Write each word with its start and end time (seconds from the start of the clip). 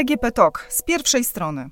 DGP 0.00 0.32
Talk 0.32 0.66
z 0.68 0.82
pierwszej 0.82 1.24
strony. 1.24 1.70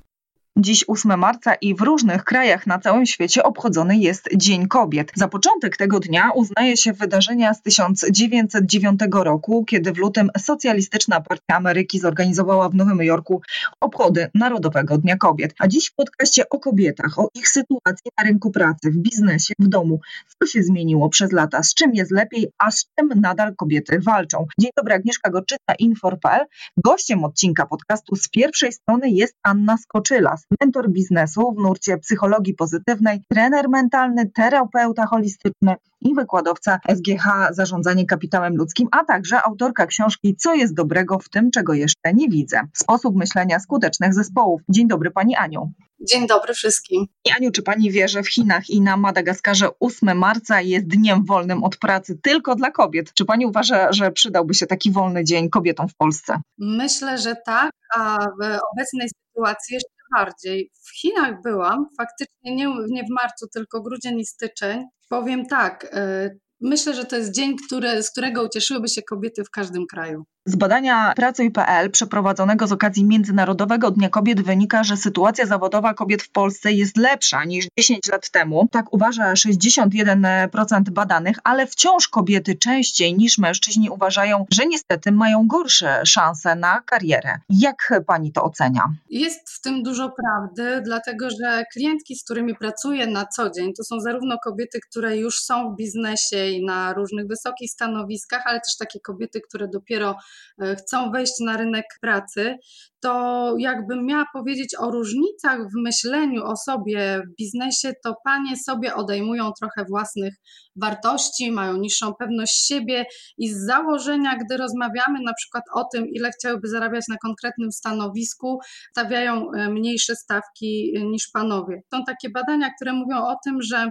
Dziś 0.61 0.85
8 0.89 1.19
marca 1.19 1.55
i 1.55 1.75
w 1.75 1.81
różnych 1.81 2.25
krajach 2.25 2.67
na 2.67 2.79
całym 2.79 3.07
świecie 3.07 3.43
obchodzony 3.43 3.99
jest 3.99 4.29
Dzień 4.37 4.69
Kobiet. 4.69 5.13
Za 5.15 5.29
początek 5.29 5.77
tego 5.77 6.01
dnia 6.01 6.31
uznaje 6.35 6.77
się 6.77 6.93
wydarzenia 6.93 7.55
z 7.55 7.63
1909 7.63 9.01
roku, 9.13 9.65
kiedy 9.65 9.93
w 9.93 9.99
lutym 9.99 10.31
Socjalistyczna 10.39 11.21
Partia 11.21 11.57
Ameryki 11.57 11.99
zorganizowała 11.99 12.69
w 12.69 12.75
Nowym 12.75 13.03
Jorku 13.03 13.43
obchody 13.81 14.31
Narodowego 14.35 14.99
Dnia 14.99 15.17
Kobiet. 15.17 15.55
A 15.59 15.69
dziś 15.69 15.91
w 15.91 15.95
podcaście 15.95 16.49
o 16.49 16.59
kobietach, 16.59 17.19
o 17.19 17.29
ich 17.35 17.49
sytuacji 17.49 18.11
na 18.19 18.25
rynku 18.25 18.51
pracy, 18.51 18.91
w 18.91 18.97
biznesie, 18.97 19.55
w 19.59 19.69
domu, 19.69 20.01
co 20.39 20.47
się 20.47 20.63
zmieniło 20.63 21.09
przez 21.09 21.33
lata, 21.33 21.63
z 21.63 21.75
czym 21.75 21.95
jest 21.95 22.11
lepiej, 22.11 22.49
a 22.59 22.71
z 22.71 22.85
czym 22.99 23.21
nadal 23.21 23.57
kobiety 23.57 23.99
walczą. 24.01 24.47
Dzień 24.61 24.71
dobry, 24.77 24.95
Agnieszka 24.95 25.31
Gorczyca, 25.31 25.75
Infor.pl. 25.79 26.45
Gościem 26.85 27.25
odcinka 27.25 27.67
podcastu 27.67 28.17
z 28.17 28.29
pierwszej 28.29 28.73
strony 28.73 29.11
jest 29.11 29.35
Anna 29.43 29.77
Skoczylas, 29.77 30.48
mentor 30.61 30.91
biznesu 30.91 31.53
w 31.53 31.63
nurcie 31.63 31.99
psychologii 31.99 32.55
pozytywnej, 32.55 33.23
trener 33.29 33.69
mentalny, 33.69 34.31
terapeuta 34.31 35.07
holistyczny 35.07 35.77
i 36.01 36.15
wykładowca 36.15 36.81
SGH 36.97 37.25
Zarządzanie 37.51 38.07
Kapitałem 38.07 38.57
Ludzkim, 38.57 38.89
a 38.93 39.05
także 39.05 39.43
autorka 39.43 39.87
książki 39.87 40.37
Co 40.37 40.55
jest 40.55 40.75
dobrego 40.75 41.19
w 41.19 41.29
tym, 41.29 41.51
czego 41.51 41.75
jeszcze 41.75 42.15
nie 42.15 42.29
widzę. 42.29 42.61
Sposób 42.73 43.17
myślenia 43.17 43.61
skutecznych 43.61 44.15
zespołów. 44.15 44.61
Dzień 44.69 44.89
dobry 44.89 45.11
Pani 45.11 45.37
Aniu. 45.37 45.73
Dzień 46.01 46.27
dobry 46.27 46.55
wszystkim. 46.55 47.07
I 47.25 47.31
Aniu, 47.31 47.51
czy 47.53 47.63
Pani 47.63 47.91
wie, 47.91 48.09
że 48.09 48.23
w 48.23 48.29
Chinach 48.29 48.71
i 48.71 48.81
na 48.81 48.97
Madagaskarze 48.97 49.69
8 49.81 50.19
marca 50.19 50.61
jest 50.61 50.87
dniem 50.87 51.25
wolnym 51.25 51.65
od 51.65 51.77
pracy 51.77 52.19
tylko 52.23 52.55
dla 52.55 52.71
kobiet? 52.71 53.15
Czy 53.15 53.25
Pani 53.25 53.47
uważa, 53.47 53.93
że 53.93 54.11
przydałby 54.13 54.55
się 54.55 54.67
taki 54.67 54.93
wolny 54.93 55.25
dzień 55.25 55.51
kobietom 55.51 55.89
w 55.89 55.95
Polsce? 55.95 56.41
Myślę, 56.59 57.19
że 57.19 57.37
tak, 57.47 57.71
a 57.95 58.19
w 58.19 58.59
obecnej 58.73 59.09
sytuacji 59.09 59.75
jeszcze 59.75 59.98
bardziej. 60.13 60.71
W 60.87 61.01
Chinach 61.01 61.43
byłam, 61.43 61.87
faktycznie 61.99 62.57
nie, 62.57 62.67
nie 62.89 63.03
w 63.05 63.11
marcu, 63.11 63.47
tylko 63.55 63.83
grudzień 63.83 64.19
i 64.19 64.27
styczeń. 64.27 64.85
Powiem 65.09 65.47
tak, 65.47 65.87
e, 65.93 66.31
myślę, 66.61 66.95
że 66.95 67.05
to 67.05 67.17
jest 67.17 67.35
dzień, 67.35 67.57
który, 67.67 68.03
z 68.03 68.11
którego 68.11 68.43
ucieszyłyby 68.43 68.89
się 68.89 69.03
kobiety 69.03 69.45
w 69.45 69.51
każdym 69.51 69.87
kraju. 69.87 70.25
Z 70.49 70.57
badania 70.57 71.13
Pracuj.pl 71.17 71.91
przeprowadzonego 71.91 72.67
z 72.67 72.73
okazji 72.73 73.05
Międzynarodowego 73.05 73.91
Dnia 73.91 74.09
Kobiet 74.09 74.41
wynika, 74.41 74.85
że 74.85 74.97
sytuacja 74.97 75.47
zawodowa 75.47 75.95
kobiet 75.95 76.23
w 76.23 76.31
Polsce 76.31 76.73
jest 76.73 76.97
lepsza 76.97 77.45
niż 77.45 77.67
10 77.79 78.09
lat 78.09 78.31
temu. 78.31 78.69
Tak 78.71 78.93
uważa 78.93 79.33
61% 79.35 80.91
badanych, 80.91 81.37
ale 81.45 81.67
wciąż 81.67 82.09
kobiety 82.09 82.55
częściej 82.55 83.15
niż 83.15 83.39
mężczyźni 83.39 83.91
uważają, 83.91 84.47
że 84.53 84.67
niestety 84.67 85.13
mają 85.13 85.47
gorsze 85.47 86.01
szanse 86.07 86.57
na 86.57 86.81
karierę. 86.87 87.39
Jak 87.51 88.03
pani 88.07 88.33
to 88.33 88.45
ocenia? 88.45 88.83
Jest 89.11 89.51
w 89.51 89.61
tym 89.61 89.83
dużo 89.83 90.13
prawdy, 90.23 90.83
dlatego 90.85 91.31
że 91.31 91.65
klientki, 91.73 92.17
z 92.17 92.25
którymi 92.25 92.55
pracuję 92.55 93.07
na 93.07 93.27
co 93.27 93.51
dzień, 93.51 93.73
to 93.77 93.85
są 93.85 94.01
zarówno 94.01 94.37
kobiety, 94.45 94.79
które 94.91 95.17
już 95.17 95.41
są 95.41 95.73
w 95.73 95.77
biznesie 95.77 96.48
na 96.67 96.93
różnych 96.93 97.27
wysokich 97.27 97.71
stanowiskach, 97.71 98.43
ale 98.47 98.61
też 98.61 98.77
takie 98.77 99.01
kobiety, 99.01 99.41
które 99.41 99.69
dopiero 99.69 100.15
E, 100.63 100.77
chcą 100.77 101.11
wejść 101.11 101.33
na 101.41 101.57
rynek 101.57 101.85
pracy, 102.01 102.57
to 103.01 103.55
jakbym 103.59 104.07
miała 104.07 104.27
powiedzieć 104.33 104.75
o 104.79 104.91
różnicach 104.91 105.61
w 105.61 105.83
myśleniu 105.83 106.45
o 106.45 106.57
sobie 106.57 107.23
w 107.27 107.37
biznesie, 107.37 107.93
to 108.05 108.15
panie 108.25 108.57
sobie 108.57 108.95
odejmują 108.95 109.53
trochę 109.61 109.85
własnych 109.91 110.35
wartości, 110.77 111.53
mają 111.53 111.77
niższą 111.77 112.15
pewność 112.15 112.67
siebie 112.67 113.05
i 113.39 113.49
z 113.49 113.67
założenia, 113.67 114.37
gdy 114.37 114.57
rozmawiamy 114.57 115.21
na 115.25 115.35
przykład 115.35 115.65
o 115.75 115.85
tym, 115.93 116.07
ile 116.09 116.31
chciałyby 116.31 116.69
zarabiać 116.69 117.05
na 117.09 117.17
konkretnym 117.17 117.73
stanowisku, 117.73 118.59
stawiają 118.91 119.51
e, 119.53 119.69
mniejsze 119.71 120.17
stawki 120.17 120.93
e, 120.97 121.01
niż 121.01 121.29
panowie. 121.33 121.83
Są 121.95 122.05
takie 122.05 122.31
badania, 122.31 122.71
które 122.77 122.93
mówią 122.93 123.17
o 123.17 123.37
tym, 123.45 123.63
że 123.63 123.91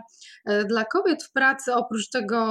dla 0.69 0.85
kobiet 0.85 1.23
w 1.23 1.31
pracy 1.31 1.73
oprócz 1.73 2.09
tego 2.09 2.46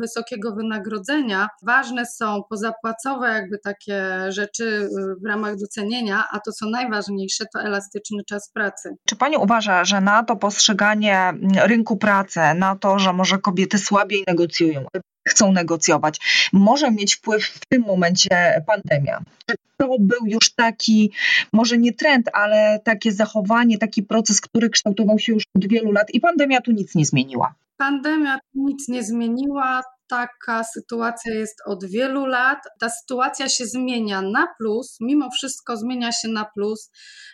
wysokiego 0.00 0.54
wynagrodzenia 0.54 1.48
ważne 1.62 2.06
są 2.06 2.42
pozapłacowe 2.50 3.28
jakby 3.28 3.58
takie 3.58 4.04
rzeczy 4.28 4.64
y, 4.64 4.88
w 5.22 5.26
ramach 5.26 5.56
docenienia, 5.56 6.24
a 6.32 6.40
to 6.40 6.52
co 6.52 6.70
najważniejsze 6.70 7.44
to 7.54 7.60
elastyczny 7.60 8.24
czas 8.24 8.50
pracy. 8.54 8.96
Czy 9.06 9.16
Pani 9.16 9.36
uważa, 9.36 9.84
że 9.84 10.00
na 10.00 10.24
to 10.24 10.36
postrzeganie 10.36 11.32
rynku 11.64 11.96
pracy, 11.96 12.40
na 12.56 12.76
to, 12.76 12.98
że 12.98 13.12
może 13.12 13.38
kobiety 13.38 13.78
słabiej 13.78 14.24
negocjują, 14.26 14.86
chcą 15.28 15.52
negocjować, 15.52 16.20
może 16.52 16.90
mieć 16.90 17.14
wpływ 17.14 17.44
w 17.44 17.66
tym 17.66 17.82
momencie 17.82 18.62
pandemia? 18.66 19.20
Czy 19.46 19.56
to 19.76 19.96
był 19.98 20.26
już 20.26 20.50
taki, 20.50 21.12
może 21.52 21.78
nie 21.78 21.92
trend, 21.92 22.30
ale 22.32 22.80
takie 22.84 23.12
zachowanie, 23.12 23.78
taki 23.78 24.02
proces, 24.02 24.40
który 24.40 24.70
kształtował 24.70 25.18
się 25.18 25.32
już 25.32 25.44
od 25.56 25.68
wielu 25.68 25.92
lat 25.92 26.14
i 26.14 26.20
pandemia 26.20 26.60
tu 26.60 26.72
nic 26.72 26.94
nie 26.94 27.04
zmieniła? 27.04 27.54
Pandemia 27.76 28.38
nic 28.54 28.88
nie 28.88 29.02
zmieniła 29.02 29.82
taka 30.08 30.64
sytuacja 30.64 31.34
jest 31.34 31.62
od 31.66 31.84
wielu 31.84 32.26
lat. 32.26 32.58
Ta 32.80 32.90
sytuacja 32.90 33.48
się 33.48 33.66
zmienia 33.66 34.22
na 34.22 34.46
plus, 34.58 34.96
mimo 35.00 35.30
wszystko 35.30 35.76
zmienia 35.76 36.12
się 36.12 36.28
na 36.28 36.44
plus. 36.54 36.90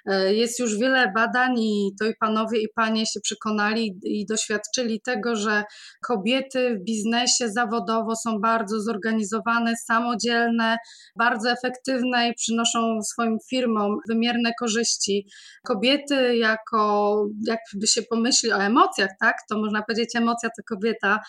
E, 0.07 0.35
jest 0.35 0.59
już 0.59 0.79
wiele 0.79 1.13
badań 1.13 1.59
i 1.59 1.91
to 2.01 2.07
i 2.07 2.15
panowie 2.21 2.61
i 2.63 2.69
panie 2.75 3.07
się 3.07 3.21
przekonali 3.21 3.99
i 4.03 4.27
doświadczyli 4.27 5.01
tego, 5.01 5.37
że 5.37 5.65
kobiety 6.03 6.77
w 6.77 6.84
biznesie 6.84 7.49
zawodowo 7.49 8.17
są 8.17 8.39
bardzo 8.41 8.81
zorganizowane, 8.81 9.73
samodzielne, 9.77 10.77
bardzo 11.19 11.51
efektywne 11.51 12.29
i 12.29 12.34
przynoszą 12.34 13.03
swoim 13.03 13.39
firmom 13.51 13.97
wymierne 14.09 14.51
korzyści. 14.61 15.27
Kobiety 15.65 16.37
jako, 16.37 17.17
jakby 17.47 17.87
się 17.87 18.03
pomyśli 18.03 18.53
o 18.53 18.63
emocjach, 18.63 19.11
tak, 19.21 19.34
to 19.49 19.59
można 19.59 19.83
powiedzieć 19.83 20.17
emocja 20.17 20.49
to 20.49 20.63
kobieta, 20.69 21.21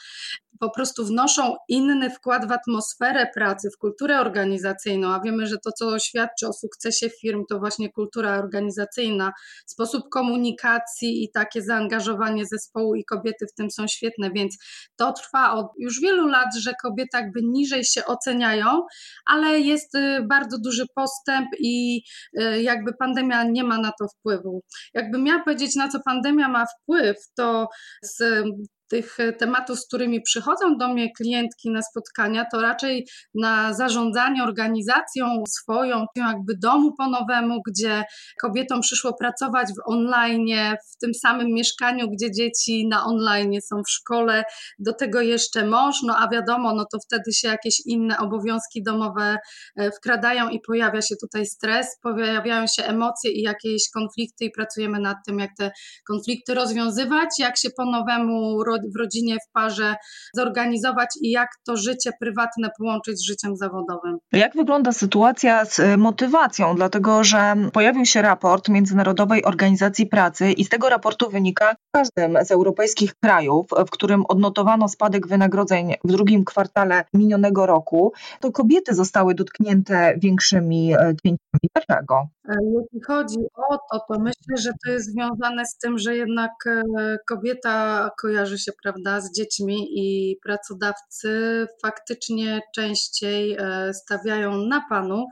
po 0.60 0.70
prostu 0.70 1.06
wnoszą 1.06 1.56
inny 1.70 2.10
wkład 2.10 2.48
w 2.48 2.52
atmosferę 2.52 3.28
pracy, 3.34 3.70
w 3.76 3.78
kulturę 3.78 4.20
organizacyjną, 4.20 5.14
a 5.14 5.20
wiemy, 5.20 5.48
że 5.48 5.56
to, 5.64 5.72
co 5.72 6.00
świadczy 6.00 6.48
o 6.48 6.54
sukcesie 6.54 7.10
firm, 7.10 7.44
to 7.50 7.60
właśnie 7.60 7.92
kultura 7.92 8.38
organizacyjna, 8.38 9.32
sposób 9.66 10.04
komunikacji 10.12 11.24
i 11.24 11.32
takie 11.32 11.62
zaangażowanie 11.62 12.46
zespołu 12.46 12.96
i 12.96 13.06
kobiety 13.06 13.46
w 13.52 13.56
tym 13.56 13.72
są 13.72 13.88
świetne, 13.88 14.32
więc 14.32 14.58
to 14.96 15.14
trwa 15.14 15.54
od 15.54 15.68
już 15.80 16.02
wielu 16.02 16.28
lat, 16.28 16.56
że 16.60 16.72
kobiety 16.84 17.18
jakby 17.18 17.40
niżej 17.44 17.86
się 17.86 18.06
oceniają, 18.06 18.82
ale 19.26 19.60
jest 19.60 19.96
y, 19.96 20.26
bardzo 20.30 20.58
duży 20.60 20.86
postęp 20.96 21.48
i 21.60 22.02
y, 22.40 22.62
jakby 22.62 22.94
pandemia 23.00 23.44
nie 23.44 23.64
ma 23.64 23.78
na 23.78 23.92
to 24.00 24.08
wpływu. 24.08 24.64
Jakby 24.94 25.18
miała 25.18 25.44
powiedzieć, 25.44 25.76
na 25.76 25.90
co 25.90 26.00
pandemia 26.06 26.48
ma 26.48 26.66
wpływ, 26.66 27.18
to 27.36 27.68
z 28.04 28.44
tych 28.90 29.20
e, 29.20 29.34
tematów, 29.34 29.80
z 29.80 29.88
którymi 29.88 30.22
przychodzą 30.22 30.78
do 30.78 30.88
mnie 30.88 31.10
klientki 31.18 31.70
na 31.72 31.82
spotkania, 31.82 32.46
to 32.52 32.62
raczej 32.62 33.08
na 33.36 33.74
zarządzanie 33.74 34.44
organizacją 34.44 35.44
swoją, 35.50 36.06
jakby 36.16 36.58
domu 36.58 36.94
po 36.98 37.10
nowemu, 37.10 37.62
gdzie 37.68 38.04
kobietom 38.42 38.82
przyszło 38.82 39.14
pracować 39.14 39.68
w 39.68 39.92
online, 39.92 40.76
w 40.94 40.98
tym 40.98 41.14
samym 41.14 41.48
mieszkaniu, 41.48 42.10
gdzie 42.10 42.32
dzieci 42.32 42.88
na 42.88 43.06
online 43.06 43.62
są 43.62 43.76
w 43.88 43.90
szkole, 43.90 44.44
do 44.80 44.94
tego 44.94 45.22
jeszcze 45.22 45.66
mąż, 45.66 45.96
no 46.04 46.18
a 46.18 46.30
wiadomo, 46.30 46.76
no 46.76 46.86
to 46.92 46.98
wtedy 47.06 47.34
się 47.34 47.48
jakieś 47.48 47.82
inne 47.86 48.18
obowiązki 48.18 48.84
domowe 48.84 49.38
e, 49.76 49.92
wkradają 49.92 50.50
i 50.50 50.60
pojawia 50.60 51.02
się 51.02 51.16
tutaj 51.22 51.46
stres, 51.46 51.88
pojawiają 52.02 52.68
się 52.68 52.84
emocje 52.84 53.32
i 53.32 53.42
jakieś 53.42 53.90
konflikty 53.94 54.46
i 54.46 54.52
pracujemy 54.52 55.00
nad 55.00 55.18
tym, 55.28 55.40
jak 55.40 55.52
te 55.58 55.72
konflikty 56.08 56.54
rozwiązywać, 56.54 57.30
jak 57.40 57.58
się 57.58 57.70
po 57.78 57.86
nowemu 57.86 58.64
w 58.94 59.00
rodzinie, 59.00 59.38
w 59.50 59.52
parze 59.54 59.96
zorganizować 60.34 61.10
i 61.22 61.32
jak 61.32 61.50
to 61.68 61.78
życie 61.78 62.12
prywatne 62.20 62.70
połączyć 62.78 63.20
z 63.20 63.24
życiem 63.24 63.56
zawodowym. 63.58 64.18
Jak 64.32 64.54
wygląda 64.54 64.92
sytuacja 64.92 65.66
z 65.66 65.80
y, 65.80 65.98
motywacją? 65.98 66.76
Dlatego, 66.76 67.24
że 67.24 67.56
pojawił 67.74 68.06
się 68.06 68.22
raport 68.22 68.70
Międzynarodowej 68.70 69.46
Organizacji 69.46 70.06
Pracy 70.06 70.52
i 70.52 70.66
z 70.66 70.70
tego 70.70 70.90
raportu 70.90 71.30
wynika 71.30 71.74
w 71.74 71.92
każdym 71.92 72.46
z 72.46 72.52
europejskich 72.52 73.16
krajów, 73.16 73.68
w 73.88 73.90
którym 73.90 74.24
odnotowano 74.28 74.88
spadek 74.88 75.28
wynagrodzeń 75.28 75.94
w 76.04 76.12
drugim 76.12 76.46
kwartale 76.46 77.04
minionego 77.14 77.66
roku, 77.66 78.14
to 78.40 78.52
kobiety 78.52 78.94
zostały 78.94 79.36
dotknięte 79.36 80.14
większymi 80.18 80.94
e, 80.94 80.98
cięciami. 80.98 81.70
Dlaczego? 81.76 82.28
E, 82.50 82.54
jeśli 82.66 83.02
chodzi 83.08 83.40
o 83.56 83.78
to, 83.78 84.00
to 84.08 84.20
myślę, 84.20 84.58
że 84.58 84.72
to 84.86 84.92
jest 84.92 85.12
związane 85.12 85.66
z 85.66 85.78
tym, 85.78 86.00
że 86.00 86.16
jednak 86.16 86.52
e, 86.68 86.84
kobieta 87.28 88.10
kojarzy 88.22 88.60
się 88.60 88.65
prawda, 88.84 89.22
z 89.22 89.32
dziećmi 89.32 89.88
i 89.92 90.38
pracodawcy 90.44 91.66
faktycznie 91.82 92.62
częściej 92.76 93.54
e, 93.54 93.94
stawiają 93.94 94.58
na 94.58 94.82
panów. 94.90 95.30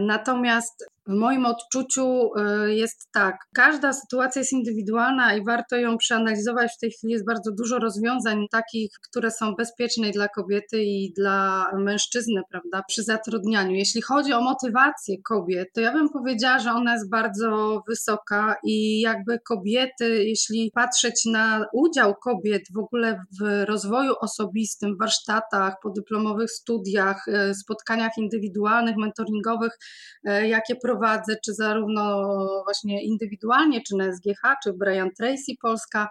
Natomiast 0.00 0.93
W 1.06 1.12
moim 1.12 1.46
odczuciu 1.46 2.30
y, 2.34 2.74
jest 2.74 3.08
tak, 3.12 3.36
każda 3.54 3.92
sytuacja 3.92 4.40
jest 4.40 4.52
indywidualna 4.52 5.34
i 5.36 5.44
warto 5.44 5.76
ją 5.76 5.98
przeanalizować. 5.98 6.72
W 6.76 6.78
tej 6.78 6.90
chwili 6.90 7.12
jest 7.12 7.26
bardzo 7.26 7.52
dużo 7.52 7.78
rozwiązań 7.78 8.46
takich, 8.50 8.90
które 9.10 9.30
są 9.30 9.54
bezpieczne 9.54 10.10
dla 10.10 10.28
kobiety 10.28 10.82
i 10.82 11.12
dla 11.16 11.66
mężczyzny, 11.74 12.42
prawda, 12.50 12.82
przy 12.88 13.02
zatrudnianiu. 13.02 13.74
Jeśli 13.74 14.02
chodzi 14.02 14.32
o 14.32 14.40
motywację 14.40 15.16
kobiet, 15.22 15.68
to 15.74 15.80
ja 15.80 15.92
bym 15.92 16.08
powiedziała, 16.08 16.58
że 16.58 16.72
ona 16.72 16.92
jest 16.92 17.10
bardzo 17.10 17.82
wysoka 17.88 18.56
i 18.64 19.00
jakby 19.00 19.38
kobiety, 19.38 20.24
jeśli 20.24 20.70
patrzeć 20.74 21.24
na 21.26 21.66
udział 21.72 22.14
kobiet 22.14 22.62
w 22.74 22.78
ogóle 22.78 23.24
w 23.40 23.64
rozwoju 23.64 24.12
osobistym, 24.20 24.96
warsztatach, 25.00 25.74
podyplomowych 25.82 26.50
studiach, 26.50 27.28
y, 27.28 27.54
spotkaniach 27.54 28.12
indywidualnych, 28.18 28.96
mentoringowych, 28.96 29.78
y, 30.28 30.48
jakie 30.48 30.76
prowadzą, 30.76 30.93
prowadzę, 30.94 31.36
czy 31.44 31.54
zarówno 31.54 32.22
właśnie 32.64 33.04
indywidualnie, 33.04 33.80
czy 33.82 33.96
na 33.96 34.12
SGH, 34.12 34.42
czy 34.62 34.72
Brian 34.72 35.10
Tracy 35.10 35.52
Polska, 35.62 36.08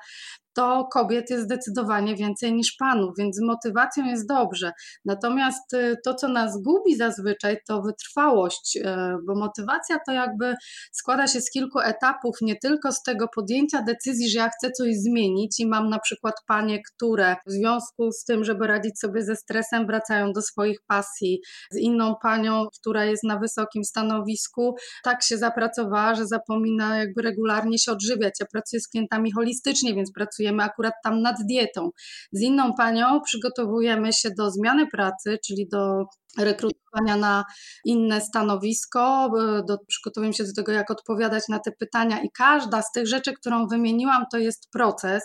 to 0.56 0.88
kobiet 0.94 1.30
jest 1.30 1.44
zdecydowanie 1.44 2.16
więcej 2.16 2.54
niż 2.54 2.76
panów, 2.80 3.14
więc 3.18 3.36
z 3.36 3.42
motywacją 3.42 4.06
jest 4.06 4.28
dobrze. 4.28 4.72
Natomiast 5.06 5.74
y, 5.74 5.96
to, 6.06 6.14
co 6.14 6.28
nas 6.28 6.62
gubi 6.62 6.96
zazwyczaj, 6.96 7.58
to 7.68 7.82
wytrwałość, 7.82 8.78
y, 8.78 8.84
bo 9.28 9.36
motywacja 9.36 10.00
to 10.06 10.12
jakby 10.12 10.56
składa 10.92 11.28
się 11.28 11.42
z 11.42 11.52
kilku 11.52 11.80
etapów, 11.80 12.36
nie 12.42 12.56
tylko 12.56 12.92
z 12.92 13.04
tego 13.04 13.28
podjęcia 13.36 13.82
decyzji, 13.82 14.30
że 14.30 14.40
ja 14.40 14.50
chcę 14.50 14.72
coś 14.72 14.96
zmienić 14.96 15.60
i 15.60 15.68
mam 15.68 15.90
na 15.90 16.00
przykład 16.00 16.34
panie, 16.48 16.80
które 16.94 17.36
w 17.48 17.52
związku 17.52 18.12
z 18.12 18.24
tym, 18.24 18.44
żeby 18.44 18.68
radzić 18.68 19.00
sobie 19.00 19.24
ze 19.24 19.36
stresem, 19.36 19.88
wracają 19.88 20.34
do 20.34 20.42
swoich 20.42 20.80
pasji, 20.88 21.42
z 21.72 21.78
inną 21.78 22.16
panią, 22.22 22.68
która 22.80 23.06
jest 23.06 23.24
na 23.24 23.40
wysokim 23.40 23.84
stanowisku, 23.84 24.76
tak 25.04 25.24
się 25.24 25.38
zapracowała, 25.38 26.16
że 26.16 26.28
zapomina 26.28 26.98
jakby 26.98 27.22
regularnie 27.22 27.80
się 27.80 27.92
odżywiać. 27.92 28.34
Ja 28.40 28.46
pracuję 28.52 28.80
z 28.80 28.88
klientami 28.88 29.32
holistycznie, 29.32 29.96
więc 29.96 30.12
pracuję 30.12 30.43
pracujemy 30.44 30.64
akurat 30.64 30.94
tam 31.04 31.22
nad 31.22 31.36
dietą. 31.50 31.90
Z 32.32 32.42
inną 32.42 32.74
panią 32.74 33.22
przygotowujemy 33.22 34.14
się 34.14 34.30
do 34.38 34.52
zmiany 34.52 34.88
pracy, 34.88 35.38
czyli 35.46 35.68
do 35.72 36.06
rekrutowania 36.38 37.18
na 37.18 37.44
inne 37.86 38.22
stanowisko, 38.22 39.32
do, 39.68 39.78
przygotowujemy 39.88 40.34
się 40.34 40.44
do 40.44 40.54
tego, 40.56 40.72
jak 40.72 40.92
odpowiadać 40.92 41.44
na 41.50 41.60
te 41.60 41.72
pytania 41.72 42.24
i 42.24 42.30
każda 42.38 42.82
z 42.82 42.92
tych 42.92 43.08
rzeczy, 43.08 43.34
którą 43.34 43.68
wymieniłam, 43.68 44.26
to 44.32 44.38
jest 44.38 44.70
proces 44.72 45.24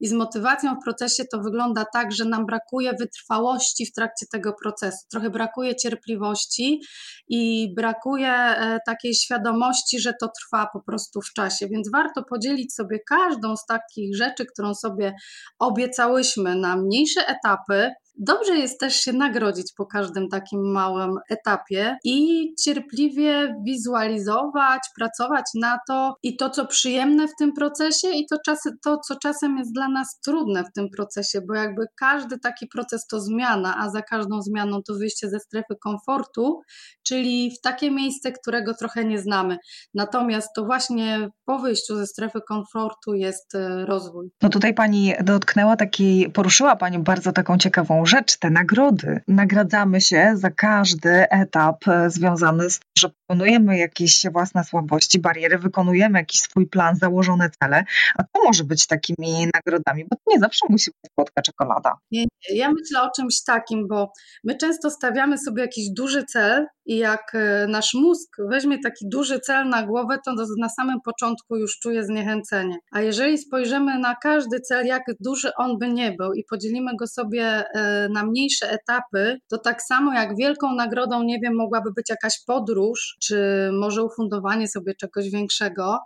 i 0.00 0.08
z 0.08 0.12
motywacją 0.12 0.74
w 0.74 0.84
procesie 0.84 1.24
to 1.32 1.40
wygląda 1.40 1.84
tak, 1.92 2.12
że 2.12 2.24
nam 2.24 2.46
brakuje 2.46 2.92
wytrwałości 3.00 3.86
w 3.86 3.92
trakcie 3.92 4.26
tego 4.32 4.52
procesu, 4.62 4.98
trochę 5.10 5.30
brakuje 5.30 5.76
cierpliwości 5.76 6.80
i 7.28 7.74
brakuje 7.76 8.32
e, 8.32 8.78
takiej 8.86 9.14
świadomości, 9.14 10.00
że 10.00 10.12
to 10.20 10.28
trwa 10.40 10.68
po 10.72 10.82
prostu 10.82 11.20
w 11.20 11.32
czasie, 11.32 11.68
więc 11.68 11.90
warto 11.90 12.22
podzielić 12.22 12.74
sobie 12.74 12.98
każdą 13.08 13.56
z 13.56 13.66
takich 13.66 14.16
rzeczy, 14.16 14.46
którą 14.58 14.74
sobie 14.74 15.14
obiecałyśmy 15.58 16.54
na 16.54 16.76
mniejsze 16.76 17.20
etapy, 17.26 17.90
Dobrze 18.20 18.56
jest 18.56 18.80
też 18.80 18.94
się 18.94 19.12
nagrodzić 19.12 19.72
po 19.76 19.86
każdym 19.86 20.28
takim 20.28 20.72
małym 20.72 21.16
etapie 21.30 21.96
i 22.04 22.48
cierpliwie 22.64 23.56
wizualizować, 23.66 24.80
pracować 24.96 25.44
na 25.54 25.78
to 25.88 26.16
i 26.22 26.36
to, 26.36 26.50
co 26.50 26.66
przyjemne 26.66 27.28
w 27.28 27.36
tym 27.38 27.52
procesie, 27.52 28.08
i 28.08 28.26
to, 28.26 28.36
to, 28.84 28.98
co 28.98 29.16
czasem 29.16 29.58
jest 29.58 29.72
dla 29.74 29.88
nas 29.88 30.20
trudne 30.20 30.64
w 30.64 30.72
tym 30.72 30.88
procesie, 30.96 31.40
bo 31.48 31.54
jakby 31.54 31.86
każdy 31.96 32.38
taki 32.38 32.66
proces 32.66 33.06
to 33.06 33.20
zmiana, 33.20 33.76
a 33.78 33.90
za 33.90 34.02
każdą 34.02 34.42
zmianą 34.42 34.82
to 34.82 34.94
wyjście 34.94 35.28
ze 35.28 35.40
strefy 35.40 35.74
komfortu, 35.82 36.60
czyli 37.02 37.50
w 37.58 37.60
takie 37.60 37.90
miejsce, 37.90 38.32
którego 38.32 38.74
trochę 38.74 39.04
nie 39.04 39.18
znamy. 39.18 39.56
Natomiast 39.94 40.48
to 40.56 40.64
właśnie 40.64 41.28
po 41.44 41.58
wyjściu 41.58 41.96
ze 41.96 42.06
strefy 42.06 42.40
komfortu 42.48 43.14
jest 43.14 43.54
e, 43.54 43.86
rozwój. 43.86 44.30
No 44.42 44.48
tutaj 44.48 44.74
pani 44.74 45.14
dotknęła 45.24 45.76
takiej, 45.76 46.30
poruszyła 46.30 46.76
pani 46.76 46.98
bardzo 46.98 47.32
taką 47.32 47.58
ciekawą 47.58 48.06
rzecz, 48.08 48.38
te 48.38 48.50
nagrody. 48.50 49.20
Nagradzamy 49.28 50.00
się 50.00 50.32
za 50.34 50.50
każdy 50.50 51.10
etap 51.30 51.88
e, 51.88 52.10
związany 52.10 52.70
z 52.70 52.78
tym, 52.78 52.88
że 52.98 53.08
pokonujemy 53.08 53.78
jakieś 53.78 54.22
własne 54.32 54.64
słabości, 54.64 55.18
bariery, 55.18 55.58
wykonujemy 55.58 56.18
jakiś 56.18 56.40
swój 56.40 56.66
plan, 56.66 56.96
założone 56.96 57.50
cele, 57.62 57.84
a 58.18 58.22
to 58.22 58.44
może 58.44 58.64
być 58.64 58.86
takimi 58.86 59.48
nagrodami, 59.54 60.04
bo 60.04 60.16
to 60.16 60.22
nie 60.26 60.40
zawsze 60.40 60.66
musi 60.68 60.90
być 60.90 61.12
słodka 61.14 61.42
czekolada. 61.42 61.94
Nie, 62.10 62.20
nie, 62.20 62.56
ja 62.56 62.72
myślę 62.72 63.02
o 63.02 63.10
czymś 63.16 63.42
takim, 63.44 63.88
bo 63.88 64.12
my 64.44 64.56
często 64.56 64.90
stawiamy 64.90 65.38
sobie 65.38 65.62
jakiś 65.62 65.90
duży 65.90 66.24
cel 66.24 66.66
i 66.86 66.96
jak 66.96 67.34
e, 67.34 67.66
nasz 67.66 67.94
mózg 67.94 68.36
weźmie 68.50 68.78
taki 68.82 69.08
duży 69.08 69.40
cel 69.40 69.68
na 69.68 69.86
głowę, 69.86 70.18
to 70.24 70.34
na 70.58 70.68
samym 70.68 71.00
początku 71.00 71.56
już 71.56 71.78
czuje 71.78 72.04
zniechęcenie. 72.04 72.76
A 72.92 73.00
jeżeli 73.00 73.38
spojrzymy 73.38 73.98
na 73.98 74.14
każdy 74.14 74.60
cel, 74.60 74.86
jak 74.86 75.02
duży 75.20 75.50
on 75.56 75.78
by 75.78 75.88
nie 75.88 76.12
był 76.12 76.32
i 76.32 76.44
podzielimy 76.44 76.96
go 76.96 77.06
sobie 77.06 77.64
e, 77.74 77.97
na 78.10 78.24
mniejsze 78.24 78.70
etapy, 78.70 79.38
to 79.48 79.58
tak 79.58 79.82
samo 79.82 80.14
jak 80.14 80.36
wielką 80.36 80.74
nagrodą, 80.74 81.22
nie 81.22 81.40
wiem, 81.40 81.56
mogłaby 81.56 81.92
być 81.92 82.10
jakaś 82.10 82.44
podróż, 82.46 83.16
czy 83.20 83.70
może 83.72 84.02
ufundowanie 84.02 84.68
sobie 84.68 84.94
czegoś 84.94 85.30
większego, 85.30 85.98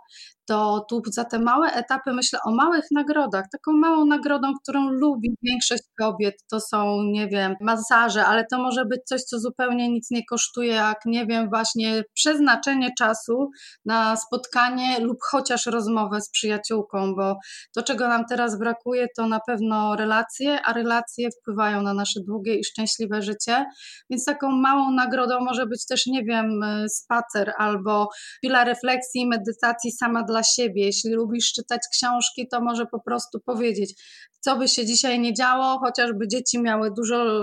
to 0.45 0.85
tu 0.89 1.01
za 1.11 1.25
te 1.25 1.39
małe 1.39 1.67
etapy 1.67 2.13
myślę 2.13 2.39
o 2.45 2.51
małych 2.51 2.85
nagrodach. 2.91 3.45
Taką 3.51 3.77
małą 3.77 4.05
nagrodą, 4.05 4.53
którą 4.63 4.89
lubi 4.89 5.35
większość 5.41 5.83
kobiet, 5.99 6.35
to 6.51 6.59
są, 6.59 7.03
nie 7.03 7.27
wiem, 7.27 7.55
masaże, 7.61 8.25
ale 8.25 8.45
to 8.51 8.57
może 8.57 8.85
być 8.85 9.01
coś, 9.05 9.21
co 9.21 9.39
zupełnie 9.39 9.89
nic 9.89 10.11
nie 10.11 10.25
kosztuje, 10.25 10.73
jak, 10.73 10.97
nie 11.05 11.25
wiem, 11.25 11.49
właśnie 11.49 12.03
przeznaczenie 12.13 12.89
czasu 12.97 13.49
na 13.85 14.15
spotkanie 14.15 14.99
lub 14.99 15.17
chociaż 15.31 15.65
rozmowę 15.65 16.21
z 16.21 16.29
przyjaciółką, 16.29 17.15
bo 17.15 17.35
to, 17.75 17.83
czego 17.83 18.07
nam 18.07 18.25
teraz 18.29 18.59
brakuje, 18.59 19.07
to 19.17 19.27
na 19.27 19.39
pewno 19.47 19.95
relacje, 19.95 20.61
a 20.61 20.73
relacje 20.73 21.29
wpływają 21.41 21.81
na 21.81 21.93
nasze 21.93 22.19
długie 22.27 22.55
i 22.55 22.63
szczęśliwe 22.63 23.21
życie, 23.21 23.65
więc 24.09 24.25
taką 24.25 24.51
małą 24.51 24.91
nagrodą 24.91 25.39
może 25.39 25.65
być 25.65 25.85
też, 25.85 26.05
nie 26.05 26.23
wiem, 26.23 26.61
spacer 26.89 27.53
albo 27.57 28.09
chwila 28.37 28.63
refleksji 28.63 29.27
medytacji 29.27 29.91
sama 29.91 30.23
dla 30.23 30.32
dla 30.33 30.43
siebie. 30.43 30.85
Jeśli 30.85 31.11
lubisz 31.11 31.53
czytać 31.53 31.81
książki, 31.91 32.47
to 32.47 32.61
może 32.61 32.85
po 32.85 32.99
prostu 32.99 33.39
powiedzieć, 33.39 33.93
co 34.39 34.57
by 34.57 34.67
się 34.67 34.85
dzisiaj 34.85 35.19
nie 35.19 35.33
działo, 35.33 35.79
chociażby 35.79 36.27
dzieci 36.27 36.61
miały 36.61 36.91
dużo 36.97 37.41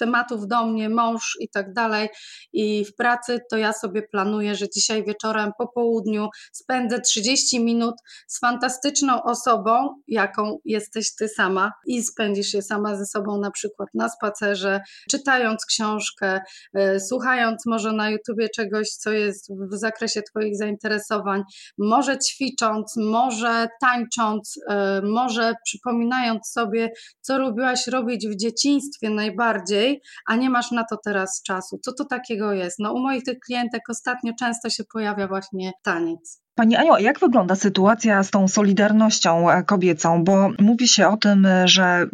tematów 0.00 0.46
do 0.46 0.66
mnie, 0.66 0.88
mąż 0.88 1.36
i 1.40 1.48
tak 1.48 1.72
dalej. 1.72 2.08
I 2.52 2.84
w 2.84 2.94
pracy 2.94 3.40
to 3.50 3.56
ja 3.56 3.72
sobie 3.72 4.02
planuję, 4.02 4.54
że 4.54 4.68
dzisiaj 4.68 5.04
wieczorem 5.04 5.50
po 5.58 5.68
południu 5.68 6.28
spędzę 6.52 7.00
30 7.00 7.64
minut 7.64 7.94
z 8.26 8.40
fantastyczną 8.40 9.22
osobą, 9.22 10.02
jaką 10.08 10.58
jesteś 10.64 11.14
ty 11.14 11.28
sama, 11.28 11.72
i 11.86 12.02
spędzisz 12.02 12.54
je 12.54 12.62
sama 12.62 12.96
ze 12.96 13.06
sobą 13.06 13.40
na 13.40 13.50
przykład 13.50 13.88
na 13.94 14.08
spacerze, 14.08 14.80
czytając 15.10 15.64
książkę, 15.64 16.40
e, 16.74 17.00
słuchając 17.00 17.66
może 17.66 17.92
na 17.92 18.10
YouTubie 18.10 18.48
czegoś, 18.48 18.88
co 18.90 19.10
jest 19.12 19.52
w 19.72 19.76
zakresie 19.76 20.22
Twoich 20.22 20.56
zainteresowań, 20.56 21.42
może 21.78 22.18
ćwicząc, 22.18 22.94
może 22.96 23.68
tańcząc, 23.80 24.54
e, 24.68 25.00
może 25.02 25.54
przypominając 25.64 26.48
sobie, 26.48 26.90
co 27.20 27.38
lubiłaś 27.38 27.86
robić 27.86 28.28
w 28.28 28.36
dzieciństwie 28.36 29.10
najbardziej 29.10 29.89
a 30.26 30.36
nie 30.36 30.50
masz 30.50 30.70
na 30.70 30.84
to 30.84 30.96
teraz 31.04 31.42
czasu. 31.42 31.78
Co 31.84 31.92
to 31.92 32.04
takiego 32.04 32.52
jest? 32.52 32.78
No 32.78 32.92
u 32.92 32.98
moich 32.98 33.24
tych 33.24 33.38
klientek 33.38 33.82
ostatnio 33.90 34.32
często 34.38 34.70
się 34.70 34.84
pojawia 34.92 35.28
właśnie 35.28 35.72
taniec. 35.82 36.42
Pani 36.54 36.76
Aniu, 36.76 36.96
jak 36.98 37.20
wygląda 37.20 37.56
sytuacja 37.56 38.22
z 38.22 38.30
tą 38.30 38.48
solidarnością 38.48 39.50
e, 39.50 39.62
kobiecą? 39.62 40.24
Bo 40.24 40.50
mówi 40.58 40.88
się 40.88 41.08
o 41.08 41.16
tym, 41.16 41.46
że 41.64 42.06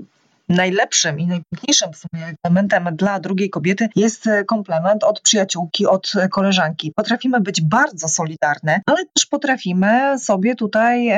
najlepszym 0.48 1.20
i 1.20 1.26
najpiękniejszym 1.26 1.92
w 1.92 1.96
sumie 1.96 2.34
elementem 2.44 2.88
dla 2.96 3.20
drugiej 3.20 3.50
kobiety 3.50 3.88
jest 3.96 4.26
e, 4.26 4.44
komplement 4.44 5.04
od 5.04 5.20
przyjaciółki, 5.20 5.86
od 5.86 6.12
koleżanki. 6.30 6.92
Potrafimy 6.96 7.40
być 7.40 7.62
bardzo 7.62 8.08
solidarne, 8.08 8.80
ale 8.86 9.04
też 9.14 9.26
potrafimy 9.26 10.18
sobie 10.18 10.54
tutaj, 10.54 11.08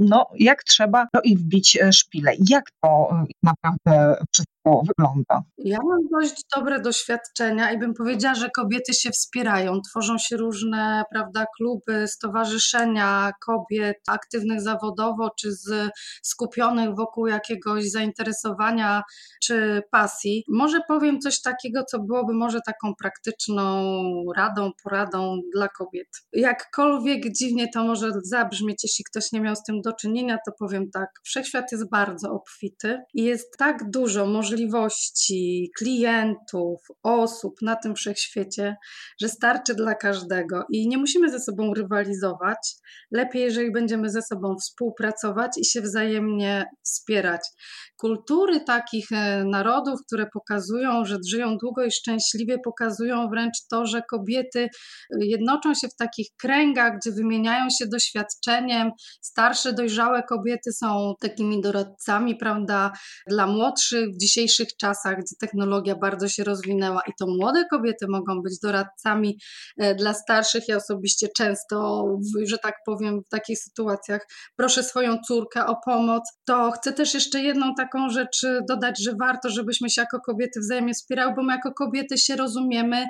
no, 0.00 0.26
jak 0.38 0.64
trzeba, 0.64 1.06
to 1.12 1.20
i 1.20 1.36
wbić 1.36 1.76
e, 1.76 1.92
szpilę. 1.92 2.32
Jak 2.48 2.64
to 2.84 3.10
naprawdę 3.42 4.16
wszystko 4.32 4.82
wygląda? 4.86 5.42
Ja 5.58 5.78
mam 5.88 5.98
dość 6.12 6.42
dobre 6.56 6.80
doświadczenia 6.80 7.72
i 7.72 7.78
bym 7.78 7.94
powiedziała, 7.94 8.34
że 8.34 8.50
kobiety 8.50 8.94
się 8.94 9.10
wspierają. 9.10 9.80
Tworzą 9.90 10.18
się 10.18 10.36
różne 10.36 11.04
prawda, 11.12 11.46
kluby, 11.56 12.08
stowarzyszenia 12.08 13.32
kobiet 13.46 13.96
aktywnych 14.08 14.60
zawodowo 14.60 15.30
czy 15.40 15.52
z, 15.52 15.90
skupionych 16.22 16.94
wokół 16.96 17.26
jakiegoś 17.26 17.90
zainteresowania 17.90 18.51
czy 19.42 19.82
pasji. 19.90 20.44
Może 20.48 20.80
powiem 20.88 21.20
coś 21.20 21.40
takiego, 21.40 21.84
co 21.84 21.98
byłoby 21.98 22.34
może 22.34 22.60
taką 22.66 22.94
praktyczną 22.94 23.92
radą, 24.36 24.70
poradą 24.82 25.40
dla 25.54 25.68
kobiet. 25.68 26.08
Jakkolwiek 26.32 27.32
dziwnie 27.32 27.68
to 27.74 27.84
może 27.84 28.10
zabrzmieć, 28.24 28.84
jeśli 28.84 29.04
ktoś 29.04 29.32
nie 29.32 29.40
miał 29.40 29.56
z 29.56 29.62
tym 29.62 29.80
do 29.80 29.92
czynienia, 29.92 30.38
to 30.46 30.52
powiem 30.58 30.90
tak. 30.90 31.08
Wszechświat 31.24 31.72
jest 31.72 31.90
bardzo 31.90 32.30
obfity 32.30 33.02
i 33.14 33.24
jest 33.24 33.58
tak 33.58 33.90
dużo 33.90 34.26
możliwości, 34.26 35.70
klientów, 35.78 36.80
osób 37.02 37.54
na 37.62 37.76
tym 37.76 37.94
wszechświecie, 37.94 38.76
że 39.20 39.28
starczy 39.28 39.74
dla 39.74 39.94
każdego 39.94 40.64
i 40.70 40.88
nie 40.88 40.98
musimy 40.98 41.30
ze 41.30 41.40
sobą 41.40 41.74
rywalizować. 41.74 42.74
Lepiej, 43.10 43.42
jeżeli 43.42 43.72
będziemy 43.72 44.10
ze 44.10 44.22
sobą 44.22 44.56
współpracować 44.60 45.58
i 45.58 45.64
się 45.64 45.80
wzajemnie 45.80 46.66
wspierać. 46.82 47.40
Kultury 48.42 48.64
takich 48.64 49.12
e, 49.12 49.44
narodów, 49.44 50.00
które 50.06 50.26
pokazują, 50.26 51.04
że 51.04 51.18
żyją 51.30 51.56
długo 51.58 51.84
i 51.84 51.90
szczęśliwie, 51.90 52.58
pokazują 52.58 53.28
wręcz 53.28 53.54
to, 53.70 53.86
że 53.86 54.02
kobiety 54.10 54.60
e, 54.60 54.68
jednoczą 55.20 55.74
się 55.74 55.88
w 55.88 55.96
takich 55.96 56.26
kręgach, 56.40 56.92
gdzie 56.96 57.12
wymieniają 57.12 57.70
się 57.78 57.86
doświadczeniem. 57.86 58.90
Starsze, 59.20 59.72
dojrzałe 59.72 60.22
kobiety 60.22 60.72
są 60.72 61.14
takimi 61.20 61.60
doradcami, 61.60 62.36
prawda, 62.36 62.92
dla 63.26 63.46
młodszych 63.46 64.08
w 64.08 64.18
dzisiejszych 64.18 64.68
czasach, 64.76 65.16
gdzie 65.16 65.36
technologia 65.40 65.96
bardzo 65.96 66.28
się 66.28 66.44
rozwinęła 66.44 67.02
i 67.08 67.12
to 67.18 67.26
młode 67.26 67.64
kobiety 67.70 68.06
mogą 68.08 68.42
być 68.42 68.58
doradcami 68.62 69.38
e, 69.78 69.94
dla 69.94 70.14
starszych. 70.14 70.68
Ja 70.68 70.76
osobiście 70.76 71.28
często, 71.36 72.04
że 72.44 72.58
tak 72.58 72.74
powiem, 72.86 73.20
w 73.26 73.28
takich 73.28 73.58
sytuacjach 73.58 74.26
proszę 74.56 74.82
swoją 74.82 75.18
córkę 75.26 75.66
o 75.66 75.76
pomoc. 75.84 76.22
To 76.44 76.70
chcę 76.70 76.92
też 76.92 77.14
jeszcze 77.14 77.40
jedną 77.42 77.74
taką 77.74 78.08
rzecz 78.10 78.31
dodać, 78.68 79.02
że 79.04 79.14
warto, 79.20 79.48
żebyśmy 79.48 79.90
się 79.90 80.02
jako 80.02 80.20
kobiety 80.20 80.60
wzajemnie 80.60 80.94
wspierały, 80.94 81.34
bo 81.36 81.42
my 81.42 81.52
jako 81.52 81.72
kobiety 81.72 82.18
się 82.18 82.36
rozumiemy 82.36 83.06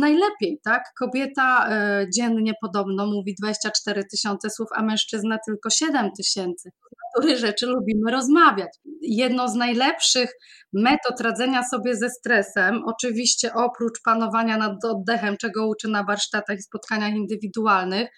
najlepiej, 0.00 0.60
tak? 0.64 0.82
Kobieta 0.98 1.68
e, 1.70 2.06
dziennie 2.14 2.52
podobno 2.60 3.06
mówi 3.06 3.34
24 3.42 4.04
tysiące 4.04 4.50
słów, 4.50 4.68
a 4.74 4.82
mężczyzna 4.82 5.38
tylko 5.46 5.70
7 5.70 6.10
tysięcy. 6.16 6.70
Natury 7.16 7.36
rzeczy 7.36 7.66
lubimy 7.66 8.10
rozmawiać. 8.10 8.68
Jedno 9.02 9.48
z 9.48 9.54
najlepszych 9.54 10.30
metod 10.72 11.20
radzenia 11.20 11.62
sobie 11.62 11.96
ze 11.96 12.10
stresem, 12.10 12.82
oczywiście 12.86 13.54
oprócz 13.54 14.02
panowania 14.04 14.56
nad 14.56 14.84
oddechem, 14.84 15.36
czego 15.36 15.68
uczy 15.68 15.88
na 15.88 16.04
warsztatach 16.04 16.58
i 16.58 16.62
spotkaniach 16.62 17.14
indywidualnych, 17.14 18.08